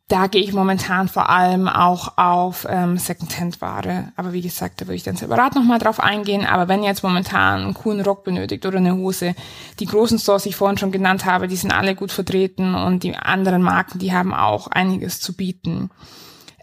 da 0.10 0.26
gehe 0.26 0.42
ich 0.42 0.54
momentan 0.54 1.08
vor 1.08 1.30
allem 1.30 1.68
auch 1.68 2.18
auf 2.18 2.66
ähm, 2.68 2.98
Secondhand-Ware. 2.98 4.12
Aber 4.16 4.34
wie 4.34 4.42
gesagt, 4.42 4.82
da 4.82 4.88
würde 4.88 4.96
ich 4.96 5.04
dann 5.04 5.16
separat 5.16 5.54
nochmal 5.54 5.78
drauf 5.78 6.00
eingehen. 6.00 6.48
Aber 6.48 6.68
wenn 6.68 6.82
ihr 6.82 6.90
jetzt 6.90 7.04
momentan 7.04 7.62
einen 7.62 7.74
coolen 7.76 8.02
Rock 8.02 8.24
benötigt 8.24 8.66
oder 8.66 8.80
eine 8.80 8.96
Hose, 8.96 9.36
die 9.80 9.86
großen 9.86 10.18
Stores, 10.18 10.44
die 10.44 10.50
ich 10.50 10.56
vorhin 10.56 10.80
schon 10.80 10.92
genannt 10.92 11.26
habe, 11.26 11.48
die 11.48 11.56
sind 11.56 11.72
alle 11.72 11.94
gut 11.94 12.12
vertreten 12.12 12.74
und 12.74 13.04
die 13.04 13.16
anderen 13.16 13.62
Marken, 13.62 14.00
die 14.00 14.12
haben 14.12 14.34
auch 14.34 14.66
einiges 14.66 15.22
zu 15.22 15.34
bieten. 15.34 15.92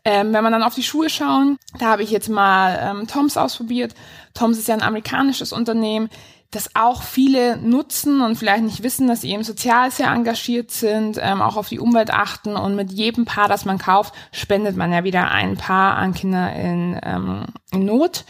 Ähm, 0.08 0.32
wenn 0.32 0.44
man 0.44 0.52
dann 0.52 0.62
auf 0.62 0.75
die 0.75 0.84
Schuhe 0.84 1.10
schauen, 1.10 1.58
da 1.78 1.86
habe 1.86 2.02
ich 2.02 2.10
jetzt 2.10 2.28
mal 2.28 2.78
ähm, 2.80 3.06
Toms 3.08 3.36
ausprobiert. 3.36 3.94
Toms 4.34 4.56
ist 4.56 4.68
ja 4.68 4.75
ein 4.75 4.82
amerikanisches 4.82 5.52
Unternehmen 5.52 6.08
das 6.56 6.75
auch 6.75 7.02
viele 7.02 7.58
nutzen 7.58 8.20
und 8.20 8.36
vielleicht 8.36 8.64
nicht 8.64 8.82
wissen, 8.82 9.08
dass 9.08 9.20
sie 9.20 9.30
eben 9.30 9.42
sozial 9.42 9.90
sehr 9.90 10.08
engagiert 10.08 10.70
sind, 10.70 11.18
ähm, 11.20 11.42
auch 11.42 11.56
auf 11.56 11.68
die 11.68 11.78
Umwelt 11.78 12.10
achten 12.10 12.56
und 12.56 12.76
mit 12.76 12.92
jedem 12.92 13.25
Paar, 13.25 13.48
das 13.48 13.64
man 13.64 13.78
kauft, 13.78 14.14
spendet 14.32 14.76
man 14.76 14.92
ja 14.92 15.04
wieder 15.04 15.30
ein 15.30 15.56
Paar 15.56 15.96
an 15.96 16.14
Kinder 16.14 16.54
in, 16.54 16.98
ähm, 17.02 17.44
in 17.72 17.84
Not. 17.84 18.25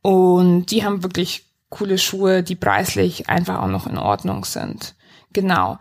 Und 0.00 0.66
die 0.66 0.84
haben 0.84 1.02
wirklich 1.02 1.44
coole 1.68 1.98
Schuhe, 1.98 2.42
die 2.42 2.56
preislich 2.56 3.28
einfach 3.28 3.60
auch 3.60 3.68
noch 3.68 3.86
in 3.86 3.98
Ordnung 3.98 4.44
sind. 4.44 4.94
Genau. 5.36 5.76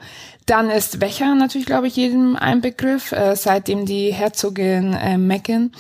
Dann 0.47 0.69
ist 0.69 1.00
Wächer 1.00 1.33
natürlich, 1.33 1.65
glaube 1.65 1.88
ich, 1.88 1.95
jedem 1.95 2.35
ein 2.35 2.59
Begriff, 2.59 3.13
äh, 3.13 3.38
seitdem 3.38 3.85
die 3.85 4.13
Herzogin 4.13 4.91
äh, 4.91 5.17
Meghan 5.17 5.71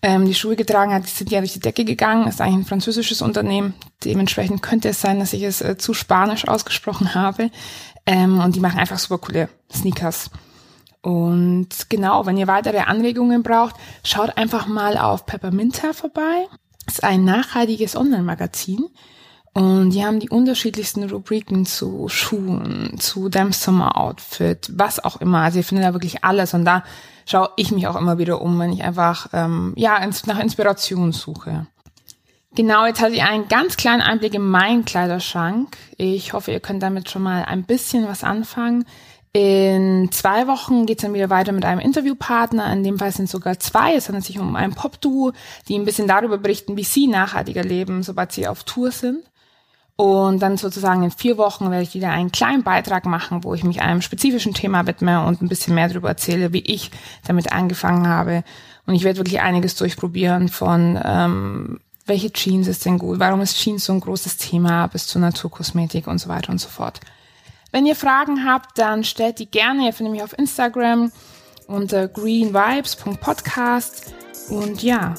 ähm, 0.00 0.24
die 0.24 0.34
Schuhe 0.34 0.56
getragen 0.56 0.94
hat, 0.94 1.06
sind 1.06 1.30
ja 1.30 1.40
durch 1.40 1.52
die 1.52 1.60
Decke 1.60 1.84
gegangen. 1.84 2.26
Ist 2.26 2.40
eigentlich 2.40 2.64
ein 2.64 2.64
französisches 2.64 3.20
Unternehmen. 3.20 3.74
Dementsprechend 4.02 4.62
könnte 4.62 4.88
es 4.88 5.02
sein, 5.02 5.20
dass 5.20 5.34
ich 5.34 5.42
es 5.42 5.60
äh, 5.60 5.76
zu 5.76 5.92
spanisch 5.92 6.48
ausgesprochen 6.48 7.14
habe. 7.14 7.50
Ähm, 8.06 8.40
und 8.40 8.56
die 8.56 8.60
machen 8.60 8.80
einfach 8.80 8.98
super 8.98 9.18
coole 9.18 9.50
Sneakers. 9.70 10.30
Und 11.02 11.68
genau, 11.90 12.24
wenn 12.24 12.38
ihr 12.38 12.46
weitere 12.46 12.78
Anregungen 12.78 13.42
braucht, 13.42 13.76
schaut 14.04 14.38
einfach 14.38 14.66
mal 14.68 14.96
auf 14.96 15.26
Pepperminta 15.26 15.92
vorbei. 15.92 16.46
Ist 16.86 17.04
ein 17.04 17.26
nachhaltiges 17.26 17.94
Online-Magazin. 17.94 18.86
Und 19.54 19.90
die 19.90 20.04
haben 20.04 20.20
die 20.20 20.30
unterschiedlichsten 20.30 21.08
Rubriken 21.08 21.66
zu 21.66 22.08
Schuhen, 22.08 22.94
zu 22.98 23.28
deinem 23.28 23.52
Sommer-Outfit, 23.52 24.70
was 24.74 25.02
auch 25.02 25.20
immer. 25.20 25.40
Also 25.40 25.58
ihr 25.58 25.64
findet 25.64 25.86
da 25.86 25.92
wirklich 25.92 26.24
alles. 26.24 26.54
Und 26.54 26.64
da 26.64 26.84
schaue 27.26 27.50
ich 27.56 27.72
mich 27.72 27.86
auch 27.86 27.96
immer 27.96 28.18
wieder 28.18 28.40
um, 28.40 28.58
wenn 28.58 28.72
ich 28.72 28.82
einfach 28.82 29.28
ähm, 29.32 29.72
ja 29.76 29.98
nach 30.26 30.38
Inspiration 30.38 31.12
suche. 31.12 31.66
Genau, 32.54 32.86
jetzt 32.86 33.00
hatte 33.00 33.14
ich 33.14 33.22
einen 33.22 33.48
ganz 33.48 33.76
kleinen 33.76 34.00
Einblick 34.00 34.34
in 34.34 34.42
meinen 34.42 34.84
Kleiderschrank. 34.84 35.76
Ich 35.96 36.32
hoffe, 36.32 36.50
ihr 36.50 36.60
könnt 36.60 36.82
damit 36.82 37.10
schon 37.10 37.22
mal 37.22 37.44
ein 37.44 37.64
bisschen 37.64 38.08
was 38.08 38.24
anfangen. 38.24 38.84
In 39.32 40.10
zwei 40.10 40.46
Wochen 40.46 40.86
geht 40.86 40.98
es 40.98 41.02
dann 41.02 41.14
wieder 41.14 41.30
weiter 41.30 41.52
mit 41.52 41.64
einem 41.64 41.80
Interviewpartner. 41.80 42.72
In 42.72 42.82
dem 42.82 42.98
Fall 42.98 43.12
sind 43.12 43.28
sogar 43.28 43.58
zwei. 43.60 43.94
Es 43.94 44.08
handelt 44.08 44.24
sich 44.24 44.38
um 44.38 44.56
ein 44.56 44.74
Pop-Duo, 44.74 45.32
die 45.68 45.78
ein 45.78 45.84
bisschen 45.84 46.08
darüber 46.08 46.38
berichten, 46.38 46.76
wie 46.76 46.84
sie 46.84 47.06
nachhaltiger 47.06 47.62
leben, 47.62 48.02
sobald 48.02 48.32
sie 48.32 48.48
auf 48.48 48.64
Tour 48.64 48.90
sind. 48.90 49.22
Und 50.00 50.38
dann 50.38 50.56
sozusagen 50.56 51.02
in 51.02 51.10
vier 51.10 51.38
Wochen 51.38 51.72
werde 51.72 51.82
ich 51.82 51.92
wieder 51.92 52.10
einen 52.10 52.30
kleinen 52.30 52.62
Beitrag 52.62 53.04
machen, 53.04 53.42
wo 53.42 53.52
ich 53.54 53.64
mich 53.64 53.82
einem 53.82 54.00
spezifischen 54.00 54.54
Thema 54.54 54.86
widme 54.86 55.26
und 55.26 55.42
ein 55.42 55.48
bisschen 55.48 55.74
mehr 55.74 55.88
darüber 55.88 56.08
erzähle, 56.08 56.52
wie 56.52 56.60
ich 56.60 56.92
damit 57.26 57.50
angefangen 57.50 58.06
habe. 58.06 58.44
Und 58.86 58.94
ich 58.94 59.02
werde 59.02 59.18
wirklich 59.18 59.40
einiges 59.40 59.74
durchprobieren 59.74 60.50
von 60.50 61.00
ähm, 61.04 61.80
welche 62.06 62.32
Jeans 62.32 62.68
ist 62.68 62.84
denn 62.84 62.98
gut, 62.98 63.18
warum 63.18 63.40
ist 63.40 63.58
Jeans 63.58 63.86
so 63.86 63.92
ein 63.92 63.98
großes 63.98 64.36
Thema 64.36 64.86
bis 64.86 65.08
zur 65.08 65.20
Naturkosmetik 65.20 66.06
und 66.06 66.18
so 66.18 66.28
weiter 66.28 66.52
und 66.52 66.60
so 66.60 66.68
fort. 66.68 67.00
Wenn 67.72 67.84
ihr 67.84 67.96
Fragen 67.96 68.46
habt, 68.46 68.78
dann 68.78 69.02
stellt 69.02 69.40
die 69.40 69.50
gerne. 69.50 69.86
Ihr 69.86 69.92
findet 69.92 70.12
mich 70.12 70.22
auf 70.22 70.38
Instagram 70.38 71.10
unter 71.66 72.06
greenvibes.podcast. 72.06 74.14
Und 74.48 74.80
ja, 74.80 75.16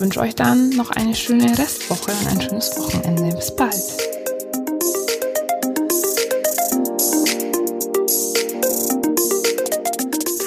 ich 0.00 0.02
wünsche 0.02 0.20
euch 0.20 0.34
dann 0.34 0.70
noch 0.70 0.88
eine 0.92 1.14
schöne 1.14 1.58
Restwoche 1.58 2.10
und 2.10 2.26
ein 2.28 2.40
schönes 2.40 2.74
Wochenende. 2.78 3.36
Bis 3.36 3.54
bald. 3.54 3.74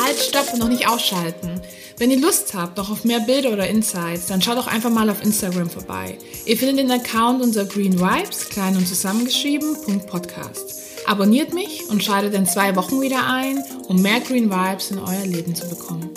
Halt, 0.01 0.17
stopp 0.17 0.53
und 0.53 0.60
noch 0.60 0.69
nicht 0.69 0.88
ausschalten. 0.88 1.62
Wenn 2.00 2.10
ihr 2.10 2.19
Lust 2.19 2.55
habt 2.55 2.77
noch 2.77 2.89
auf 2.89 3.03
mehr 3.03 3.19
Bilder 3.19 3.53
oder 3.53 3.67
Insights, 3.67 4.25
dann 4.25 4.41
schaut 4.41 4.57
doch 4.57 4.65
einfach 4.65 4.89
mal 4.89 5.07
auf 5.12 5.22
Instagram 5.22 5.69
vorbei. 5.69 6.17
Ihr 6.48 6.57
findet 6.57 6.79
den 6.79 6.91
Account 6.91 7.43
unter 7.43 7.65
Green 7.65 8.00
Vibes, 8.00 8.50
klein 8.50 8.75
und 8.75 8.88
zusammengeschrieben, 8.88 9.77
Podcast. 10.07 10.81
Abonniert 11.05 11.53
mich 11.53 11.88
und 11.91 12.03
schaltet 12.03 12.33
in 12.33 12.48
zwei 12.48 12.75
Wochen 12.75 13.01
wieder 13.01 13.27
ein, 13.27 13.63
um 13.88 14.01
mehr 14.01 14.19
Green 14.19 14.50
Vibes 14.50 14.89
in 14.89 14.98
euer 14.98 15.27
Leben 15.27 15.53
zu 15.53 15.69
bekommen. 15.69 16.10